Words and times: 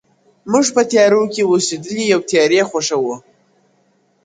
موږ 0.51 0.65
په 0.75 0.81
تيارو 0.91 1.23
كي 1.33 1.41
اوسېدلي 1.49 2.03
يو 2.13 2.19
تيارې 2.29 2.61
خوښـوو_ 2.69 3.13